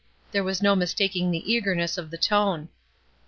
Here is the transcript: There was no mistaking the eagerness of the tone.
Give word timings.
There 0.31 0.43
was 0.43 0.63
no 0.63 0.75
mistaking 0.75 1.29
the 1.29 1.53
eagerness 1.53 1.95
of 1.95 2.09
the 2.09 2.17
tone. 2.17 2.69